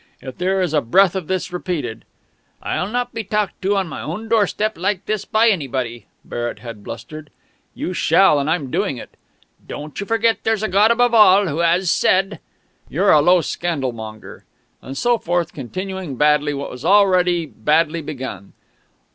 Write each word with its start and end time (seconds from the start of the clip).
If 0.19 0.39
there 0.39 0.61
is 0.61 0.73
a 0.73 0.81
breath 0.81 1.15
of 1.15 1.27
this 1.27 1.53
repeated..." 1.53 2.05
"I'll 2.63 2.89
not 2.89 3.13
be 3.13 3.23
talked 3.23 3.61
to 3.61 3.75
on 3.77 3.87
my 3.87 4.01
own 4.01 4.27
doorstep 4.29 4.75
like 4.75 5.05
this 5.05 5.25
by 5.25 5.49
anybody,..." 5.49 6.07
Barrett 6.25 6.57
had 6.57 6.83
blustered.... 6.83 7.29
"You 7.75 7.93
shall, 7.93 8.39
and 8.39 8.49
I'm 8.49 8.71
doing 8.71 8.97
it..." 8.97 9.15
"Don't 9.67 9.99
you 9.99 10.07
forget 10.07 10.39
there's 10.43 10.63
a 10.63 10.67
Gawd 10.67 10.89
above 10.89 11.13
all, 11.13 11.45
Who 11.45 11.61
'as 11.61 11.91
said..." 11.91 12.39
"You're 12.89 13.11
a 13.11 13.21
low 13.21 13.41
scandalmonger!..." 13.41 14.43
And 14.81 14.97
so 14.97 15.19
forth, 15.19 15.53
continuing 15.53 16.15
badly 16.15 16.55
what 16.55 16.71
was 16.71 16.83
already 16.83 17.45
badly 17.45 18.01
begun. 18.01 18.53